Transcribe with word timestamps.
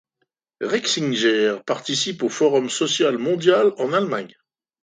Riexinger 0.61 1.57
participe 1.63 2.23
au 2.23 2.29
Forum 2.29 2.71
social 2.71 3.19
mondial 3.19 3.73
en 3.77 3.93
Allemagne. 3.93 4.35